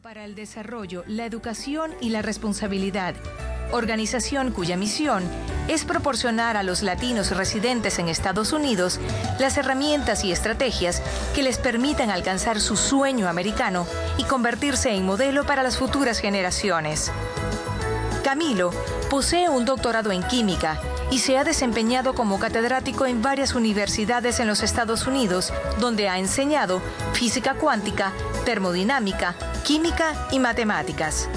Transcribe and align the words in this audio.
para 0.00 0.24
el 0.24 0.34
desarrollo, 0.34 1.04
la 1.06 1.26
educación 1.26 1.92
y 2.00 2.10
la 2.10 2.22
responsabilidad. 2.22 3.14
Organización 3.72 4.52
cuya 4.52 4.76
misión 4.76 5.22
es 5.68 5.84
proporcionar 5.84 6.56
a 6.56 6.62
los 6.62 6.82
latinos 6.82 7.36
residentes 7.36 7.98
en 7.98 8.08
Estados 8.08 8.52
Unidos 8.52 9.00
las 9.38 9.56
herramientas 9.58 10.24
y 10.24 10.32
estrategias 10.32 11.02
que 11.34 11.42
les 11.42 11.58
permitan 11.58 12.10
alcanzar 12.10 12.60
su 12.60 12.76
sueño 12.76 13.28
americano 13.28 13.86
y 14.18 14.24
convertirse 14.24 14.94
en 14.94 15.04
modelo 15.04 15.44
para 15.44 15.62
las 15.62 15.76
futuras 15.76 16.20
generaciones. 16.20 17.10
Camilo 18.24 18.70
posee 19.10 19.48
un 19.48 19.64
doctorado 19.64 20.12
en 20.12 20.22
química 20.22 20.80
y 21.12 21.18
se 21.18 21.36
ha 21.36 21.44
desempeñado 21.44 22.14
como 22.14 22.38
catedrático 22.38 23.04
en 23.04 23.20
varias 23.20 23.54
universidades 23.54 24.40
en 24.40 24.46
los 24.46 24.62
Estados 24.62 25.06
Unidos, 25.06 25.52
donde 25.78 26.08
ha 26.08 26.18
enseñado 26.18 26.80
física 27.12 27.52
cuántica, 27.52 28.14
termodinámica, 28.46 29.34
química 29.62 30.14
y 30.30 30.38
matemáticas. 30.38 31.28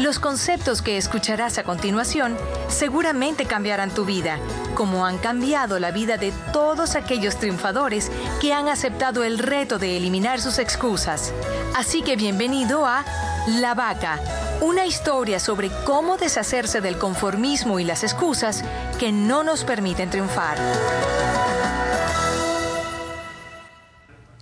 Los 0.00 0.18
conceptos 0.18 0.82
que 0.82 0.96
escucharás 0.96 1.56
a 1.58 1.62
continuación 1.62 2.36
seguramente 2.66 3.46
cambiarán 3.46 3.94
tu 3.94 4.04
vida, 4.04 4.40
como 4.74 5.06
han 5.06 5.18
cambiado 5.18 5.78
la 5.78 5.92
vida 5.92 6.16
de 6.16 6.32
todos 6.52 6.96
aquellos 6.96 7.36
triunfadores 7.36 8.10
que 8.40 8.52
han 8.52 8.66
aceptado 8.66 9.22
el 9.22 9.38
reto 9.38 9.78
de 9.78 9.96
eliminar 9.96 10.40
sus 10.40 10.58
excusas. 10.58 11.32
Así 11.76 12.02
que 12.02 12.16
bienvenido 12.16 12.86
a 12.86 13.04
La 13.46 13.74
Vaca, 13.74 14.20
una 14.60 14.86
historia 14.86 15.40
sobre 15.40 15.70
cómo 15.84 16.16
deshacerse 16.16 16.80
del 16.80 16.98
conformismo 16.98 17.80
y 17.80 17.84
las 17.84 18.04
excusas 18.04 18.64
que 18.98 19.12
no 19.12 19.42
nos 19.42 19.64
permiten 19.64 20.10
triunfar. 20.10 20.58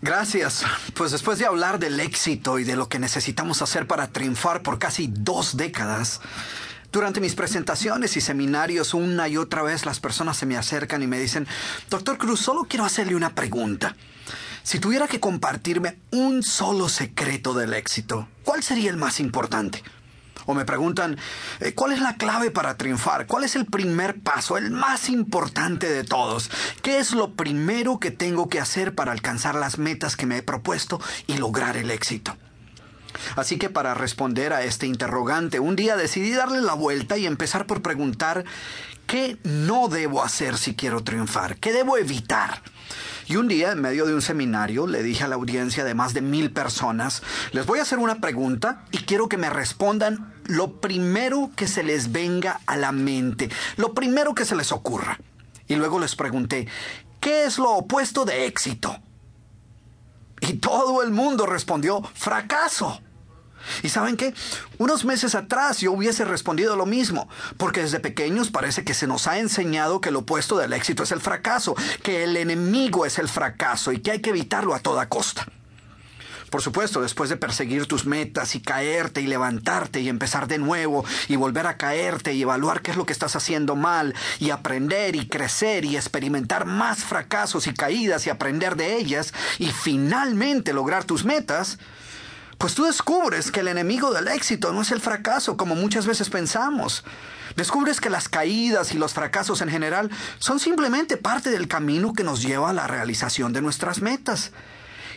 Gracias. 0.05 0.65
Pues 0.95 1.13
después 1.13 1.39
de 1.39 1.47
hablar 1.47 1.79
del 1.79 1.99
éxito 1.99 2.59
y 2.59 2.65
de 2.65 2.77
lo 2.77 2.91
que 2.91 2.99
necesitamos 2.99 3.63
hacer 3.63 3.87
para 3.87 4.09
triunfar 4.09 4.63
por 4.63 4.79
casi 4.79 5.09
dos 5.11 5.57
décadas, 5.57 6.21
durante 6.93 7.21
mis 7.21 7.35
presentaciones 7.35 8.17
y 8.17 8.21
seminarios 8.21 8.95
una 8.95 9.29
y 9.29 9.37
otra 9.37 9.63
vez 9.63 9.87
las 9.87 10.01
personas 10.01 10.37
se 10.37 10.47
me 10.47 10.57
acercan 10.57 11.03
y 11.03 11.07
me 11.07 11.19
dicen, 11.19 11.47
Doctor 11.91 12.19
Cruz, 12.19 12.41
solo 12.41 12.67
quiero 12.69 12.85
hacerle 12.85 13.17
una 13.17 13.35
pregunta. 13.35 13.97
Si 14.63 14.79
tuviera 14.79 15.09
que 15.09 15.21
compartirme 15.21 15.99
un 16.11 16.43
solo 16.43 16.89
secreto 16.89 17.53
del 17.53 17.75
éxito, 17.75 18.29
¿cuál 18.45 18.63
sería 18.63 18.91
el 18.91 18.97
más 18.97 19.21
importante? 19.21 19.83
O 20.47 20.55
me 20.55 20.65
preguntan, 20.65 21.19
eh, 21.61 21.75
¿cuál 21.75 21.93
es 21.93 22.01
la 22.01 22.17
clave 22.17 22.51
para 22.51 22.77
triunfar? 22.77 23.27
¿Cuál 23.27 23.45
es 23.45 23.57
el 23.57 23.67
primer 23.67 24.21
paso, 24.21 24.57
el 24.57 24.71
más 24.71 25.09
importante 25.09 25.89
de 25.89 26.05
todos? 26.05 26.51
¿Qué 26.83 26.99
es 26.99 27.13
lo 27.13 27.35
primero 27.35 27.99
que 27.99 28.11
tengo 28.11 28.49
que 28.49 28.61
hacer 28.61 28.95
para 28.95 29.13
alcanzar 29.13 29.55
las 29.55 29.79
metas 29.79 30.17
que 30.17 30.27
me 30.27 30.39
he 30.39 30.43
propuesto 30.43 31.01
y 31.27 31.37
lograr 31.39 31.77
el 31.77 31.91
éxito? 31.91 32.37
Así 33.37 33.59
que 33.59 33.71
para 33.71 33.95
responder 33.95 34.53
a 34.53 34.65
este 34.65 34.87
interrogante, 34.87 35.61
un 35.61 35.77
día 35.77 35.97
decidí 35.97 36.33
darle 36.33 36.61
la 36.61 36.75
vuelta 36.75 37.17
y 37.17 37.27
empezar 37.27 37.67
por 37.67 37.83
preguntar 37.83 38.45
qué 39.07 39.39
no 39.45 39.89
debo 39.89 40.23
hacer 40.23 40.57
si 40.57 40.75
quiero 40.75 41.03
triunfar, 41.03 41.57
qué 41.57 41.73
debo 41.73 41.97
evitar. 41.97 42.63
Y 43.27 43.37
un 43.37 43.49
día, 43.49 43.73
en 43.73 43.81
medio 43.81 44.05
de 44.05 44.15
un 44.15 44.21
seminario, 44.21 44.87
le 44.87 45.03
dije 45.03 45.25
a 45.25 45.29
la 45.29 45.37
audiencia 45.37 45.85
de 45.85 45.95
más 45.95 46.13
de 46.13 46.21
mil 46.21 46.51
personas, 46.51 47.23
les 47.53 47.65
voy 47.65 47.79
a 47.79 47.83
hacer 47.83 47.99
una 47.99 48.21
pregunta 48.21 48.85
y 48.91 48.99
quiero 48.99 49.29
que 49.29 49.39
me 49.39 49.49
respondan 49.49 50.34
lo 50.45 50.81
primero 50.81 51.51
que 51.57 51.67
se 51.67 51.83
les 51.83 52.13
venga 52.13 52.61
a 52.67 52.77
la 52.77 52.93
mente, 52.93 53.51
lo 53.77 53.95
primero 53.95 54.35
que 54.35 54.45
se 54.45 54.57
les 54.57 54.73
ocurra. 54.73 55.19
Y 55.67 55.77
luego 55.77 55.99
les 55.99 56.15
pregunté, 56.15 56.69
¿qué 57.21 57.45
es 57.45 57.59
lo 57.59 57.71
opuesto 57.71 58.25
de 58.25 58.47
éxito? 58.47 58.97
Y 60.41 60.55
todo 60.55 61.03
el 61.03 61.11
mundo 61.11 61.47
respondió, 61.47 62.03
fracaso. 62.15 63.01
¿Y 63.83 63.89
saben 63.89 64.17
qué? 64.17 64.35
Unos 64.77 65.07
meses 65.07 65.35
atrás 65.35 65.79
yo 65.81 65.93
hubiese 65.93 66.27
respondido 66.27 66.77
lo 66.77 66.85
mismo, 66.85 67.29
porque 67.57 67.81
desde 67.81 67.99
pequeños 67.99 68.51
parece 68.51 68.85
que 68.85 68.93
se 68.93 69.07
nos 69.07 69.27
ha 69.27 69.39
enseñado 69.39 70.03
que 70.03 70.11
lo 70.11 70.21
opuesto 70.21 70.59
del 70.59 70.75
éxito 70.75 71.03
es 71.03 71.13
el 71.13 71.21
fracaso, 71.21 71.75
que 72.03 72.25
el 72.25 72.37
enemigo 72.37 73.07
es 73.07 73.19
el 73.19 73.29
fracaso 73.29 73.93
y 73.93 74.01
que 74.01 74.11
hay 74.11 74.21
que 74.21 74.31
evitarlo 74.31 74.75
a 74.75 74.81
toda 74.81 75.09
costa. 75.09 75.47
Por 76.55 76.63
supuesto, 76.63 77.01
después 77.03 77.31
de 77.31 77.37
perseguir 77.37 77.87
tus 77.87 78.07
metas 78.07 78.55
y 78.55 78.61
caerte 78.61 79.21
y 79.21 79.27
levantarte 79.27 80.01
y 80.01 80.09
empezar 80.09 80.47
de 80.47 80.59
nuevo 80.59 81.05
y 81.27 81.35
volver 81.35 81.67
a 81.67 81.77
caerte 81.77 82.33
y 82.33 82.43
evaluar 82.43 82.81
qué 82.81 82.93
es 82.93 82.97
lo 82.97 83.05
que 83.05 83.13
estás 83.13 83.35
haciendo 83.35 83.75
mal 83.75 84.15
y 84.39 84.51
aprender 84.51 85.17
y 85.17 85.27
crecer 85.27 85.85
y 85.85 85.97
experimentar 85.97 86.65
más 86.65 87.03
fracasos 87.03 87.67
y 87.67 87.75
caídas 87.75 88.29
y 88.29 88.31
aprender 88.31 88.77
de 88.77 88.97
ellas 88.97 89.35
y 89.59 89.67
finalmente 89.67 90.73
lograr 90.73 91.03
tus 91.03 91.25
metas, 91.25 91.81
pues 92.57 92.77
tú 92.77 92.85
descubres 92.85 93.51
que 93.51 93.59
el 93.59 93.67
enemigo 93.67 94.13
del 94.13 94.29
éxito 94.29 94.73
no 94.73 94.83
es 94.83 94.93
el 94.93 95.01
fracaso 95.01 95.57
como 95.57 95.75
muchas 95.75 96.07
veces 96.07 96.31
pensamos. 96.31 97.03
Descubres 97.57 98.01
que 98.01 98.11
las 98.11 98.29
caídas 98.29 98.95
y 98.95 98.99
los 98.99 99.13
fracasos 99.13 99.61
en 99.61 99.71
general 99.71 100.09
son 100.39 100.61
simplemente 100.61 101.17
parte 101.17 101.51
del 101.51 101.67
camino 101.67 102.13
que 102.13 102.23
nos 102.23 102.43
lleva 102.43 102.71
a 102.71 102.75
la 102.75 102.87
realización 102.87 103.53
de 103.53 103.61
nuestras 103.61 104.03
metas 104.03 104.53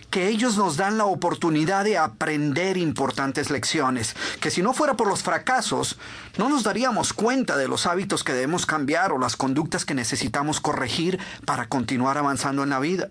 que 0.10 0.28
ellos 0.28 0.58
nos 0.58 0.78
dan 0.78 0.98
la 0.98 1.06
oportunidad 1.06 1.84
de 1.84 1.98
aprender 1.98 2.78
importantes 2.78 3.50
lecciones, 3.50 4.16
que 4.40 4.52
si 4.52 4.62
no 4.62 4.74
fuera 4.74 4.96
por 4.96 5.08
los 5.08 5.24
fracasos, 5.24 5.98
no 6.38 6.50
nos 6.50 6.64
daríamos 6.64 7.14
cuenta 7.14 7.58
de 7.58 7.68
los 7.68 7.86
hábitos 7.86 8.24
que 8.24 8.34
debemos 8.34 8.66
cambiar 8.66 9.12
o 9.12 9.20
las 9.20 9.36
conductas 9.36 9.86
que 9.86 9.94
necesitamos 9.94 10.60
corregir 10.60 11.20
para 11.46 11.68
continuar 11.68 12.18
avanzando 12.18 12.64
en 12.64 12.70
la 12.70 12.80
vida. 12.80 13.10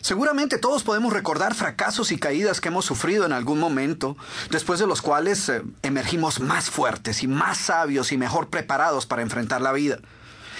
Seguramente 0.00 0.58
todos 0.58 0.82
podemos 0.82 1.14
recordar 1.14 1.54
fracasos 1.54 2.12
y 2.12 2.18
caídas 2.18 2.60
que 2.60 2.68
hemos 2.68 2.84
sufrido 2.84 3.24
en 3.24 3.32
algún 3.32 3.58
momento, 3.58 4.18
después 4.50 4.78
de 4.78 4.86
los 4.86 5.00
cuales 5.00 5.48
eh, 5.48 5.62
emergimos 5.82 6.40
más 6.40 6.68
fuertes 6.68 7.22
y 7.22 7.26
más 7.26 7.56
sabios 7.56 8.12
y 8.12 8.18
mejor 8.18 8.50
preparados 8.50 9.06
para 9.06 9.22
enfrentar 9.22 9.62
la 9.62 9.72
vida. 9.72 10.00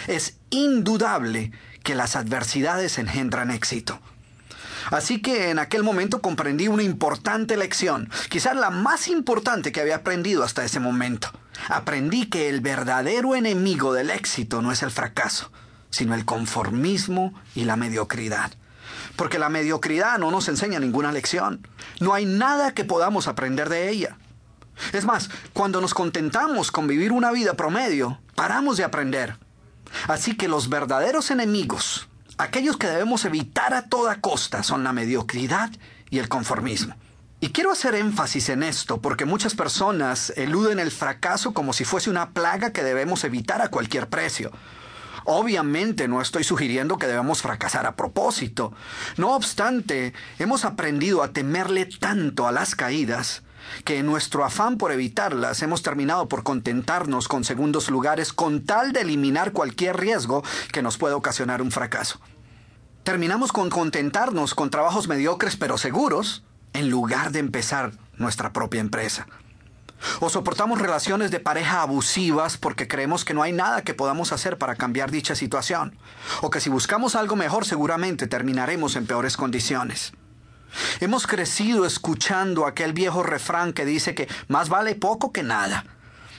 Es 0.06 0.38
indudable 0.48 1.52
que 1.82 1.94
las 1.94 2.16
adversidades 2.16 2.96
engendran 2.96 3.50
éxito. 3.50 4.00
Así 4.90 5.20
que 5.20 5.50
en 5.50 5.58
aquel 5.58 5.82
momento 5.82 6.20
comprendí 6.20 6.68
una 6.68 6.82
importante 6.82 7.56
lección, 7.56 8.10
quizás 8.28 8.56
la 8.56 8.70
más 8.70 9.08
importante 9.08 9.72
que 9.72 9.80
había 9.80 9.96
aprendido 9.96 10.42
hasta 10.42 10.64
ese 10.64 10.80
momento. 10.80 11.30
Aprendí 11.68 12.26
que 12.26 12.48
el 12.48 12.60
verdadero 12.60 13.34
enemigo 13.34 13.92
del 13.92 14.10
éxito 14.10 14.62
no 14.62 14.72
es 14.72 14.82
el 14.82 14.90
fracaso, 14.90 15.50
sino 15.90 16.14
el 16.14 16.24
conformismo 16.24 17.34
y 17.54 17.64
la 17.64 17.76
mediocridad 17.76 18.52
porque 19.16 19.38
la 19.38 19.48
mediocridad 19.48 20.18
no 20.18 20.30
nos 20.30 20.48
enseña 20.48 20.80
ninguna 20.80 21.12
lección. 21.12 21.66
No 22.00 22.14
hay 22.14 22.26
nada 22.26 22.74
que 22.74 22.84
podamos 22.84 23.28
aprender 23.28 23.68
de 23.68 23.90
ella. 23.90 24.16
Es 24.92 25.04
más, 25.04 25.30
cuando 25.52 25.80
nos 25.80 25.94
contentamos 25.94 26.72
con 26.72 26.86
vivir 26.86 27.12
una 27.12 27.30
vida 27.30 27.54
promedio, 27.54 28.18
paramos 28.34 28.76
de 28.76 28.84
aprender. 28.84 29.36
Así 30.08 30.36
que 30.36 30.48
los 30.48 30.68
verdaderos 30.68 31.30
enemigos, 31.30 32.08
aquellos 32.38 32.76
que 32.76 32.86
debemos 32.86 33.24
evitar 33.24 33.74
a 33.74 33.88
toda 33.88 34.20
costa, 34.20 34.62
son 34.62 34.84
la 34.84 34.92
mediocridad 34.92 35.70
y 36.10 36.18
el 36.18 36.28
conformismo. 36.28 36.94
Y 37.40 37.50
quiero 37.50 37.72
hacer 37.72 37.94
énfasis 37.94 38.48
en 38.48 38.62
esto 38.62 39.02
porque 39.02 39.26
muchas 39.26 39.54
personas 39.54 40.32
eluden 40.36 40.78
el 40.78 40.90
fracaso 40.90 41.52
como 41.52 41.72
si 41.72 41.84
fuese 41.84 42.08
una 42.08 42.30
plaga 42.30 42.72
que 42.72 42.82
debemos 42.82 43.22
evitar 43.24 43.60
a 43.60 43.68
cualquier 43.68 44.08
precio. 44.08 44.50
Obviamente 45.26 46.08
no 46.08 46.20
estoy 46.20 46.44
sugiriendo 46.44 46.98
que 46.98 47.06
debamos 47.06 47.42
fracasar 47.42 47.86
a 47.86 47.96
propósito. 47.96 48.72
No 49.16 49.34
obstante, 49.34 50.14
hemos 50.38 50.64
aprendido 50.64 51.22
a 51.22 51.32
temerle 51.32 51.86
tanto 51.86 52.46
a 52.46 52.52
las 52.52 52.74
caídas 52.74 53.42
que 53.84 53.98
en 53.98 54.06
nuestro 54.06 54.44
afán 54.44 54.78
por 54.78 54.92
evitarlas 54.92 55.62
hemos 55.62 55.82
terminado 55.82 56.28
por 56.28 56.42
contentarnos 56.42 57.28
con 57.28 57.44
segundos 57.44 57.90
lugares 57.90 58.32
con 58.32 58.64
tal 58.64 58.92
de 58.92 59.00
eliminar 59.00 59.52
cualquier 59.52 59.96
riesgo 59.98 60.42
que 60.72 60.82
nos 60.82 60.96
pueda 60.96 61.16
ocasionar 61.16 61.62
un 61.62 61.70
fracaso. 61.70 62.20
Terminamos 63.02 63.52
con 63.52 63.70
contentarnos 63.70 64.54
con 64.54 64.70
trabajos 64.70 65.08
mediocres 65.08 65.56
pero 65.56 65.78
seguros 65.78 66.42
en 66.72 66.90
lugar 66.90 67.32
de 67.32 67.38
empezar 67.38 67.92
nuestra 68.16 68.52
propia 68.52 68.80
empresa. 68.80 69.26
O 70.20 70.28
soportamos 70.28 70.80
relaciones 70.80 71.30
de 71.30 71.40
pareja 71.40 71.82
abusivas 71.82 72.56
porque 72.56 72.88
creemos 72.88 73.24
que 73.24 73.34
no 73.34 73.42
hay 73.42 73.52
nada 73.52 73.82
que 73.82 73.94
podamos 73.94 74.32
hacer 74.32 74.58
para 74.58 74.76
cambiar 74.76 75.10
dicha 75.10 75.34
situación. 75.34 75.96
O 76.42 76.50
que 76.50 76.60
si 76.60 76.70
buscamos 76.70 77.14
algo 77.14 77.36
mejor 77.36 77.64
seguramente 77.64 78.26
terminaremos 78.26 78.96
en 78.96 79.06
peores 79.06 79.36
condiciones. 79.36 80.12
Hemos 81.00 81.26
crecido 81.26 81.86
escuchando 81.86 82.66
aquel 82.66 82.92
viejo 82.92 83.22
refrán 83.22 83.72
que 83.72 83.84
dice 83.84 84.14
que 84.14 84.28
más 84.48 84.68
vale 84.68 84.94
poco 84.94 85.32
que 85.32 85.42
nada. 85.42 85.84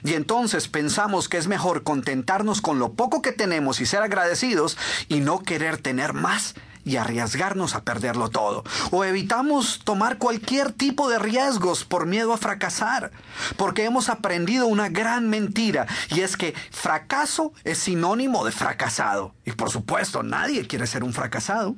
Y 0.04 0.14
entonces 0.14 0.68
pensamos 0.68 1.28
que 1.28 1.38
es 1.38 1.48
mejor 1.48 1.84
contentarnos 1.84 2.62
con 2.62 2.78
lo 2.78 2.94
poco 2.94 3.22
que 3.22 3.32
tenemos 3.32 3.82
y 3.82 3.86
ser 3.86 4.04
agradecidos 4.04 4.78
y 5.08 5.20
no 5.20 5.40
querer 5.40 5.78
tener 5.78 6.14
más 6.14 6.54
y 6.86 6.98
arriesgarnos 6.98 7.74
a 7.76 7.84
perderlo 7.84 8.30
todo. 8.30 8.64
O 8.92 9.04
evitamos 9.04 9.82
tomar 9.84 10.20
cualquier 10.20 10.72
tipo 10.72 11.10
de 11.10 11.20
riesgos 11.20 11.84
por 11.84 12.06
miedo 12.06 12.32
a 12.32 12.38
fracasar, 12.38 13.12
porque 13.58 13.84
hemos 13.84 14.08
aprendido 14.08 14.68
una 14.68 14.90
gran 14.90 15.28
mentira 15.28 15.88
y 16.10 16.22
es 16.22 16.38
que 16.38 16.54
fracaso 16.72 17.52
es 17.64 17.80
sinónimo 17.80 18.46
de 18.46 18.52
fracasado. 18.52 19.34
Y 19.44 19.52
por 19.54 19.72
supuesto, 19.72 20.22
nadie 20.22 20.68
quiere 20.68 20.86
ser 20.86 21.04
un 21.04 21.14
fracasado. 21.14 21.76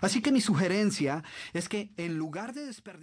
Así 0.00 0.20
que 0.20 0.32
mi 0.32 0.40
sugerencia 0.40 1.24
es 1.52 1.68
que 1.68 1.90
en 1.96 2.18
lugar 2.18 2.52
de 2.52 2.66
desperdiciar 2.66 2.96